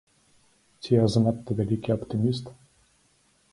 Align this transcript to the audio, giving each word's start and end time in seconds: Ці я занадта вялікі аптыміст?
Ці 0.81 0.89
я 0.97 1.03
занадта 1.17 1.57
вялікі 1.61 1.95
аптыміст? 1.99 2.45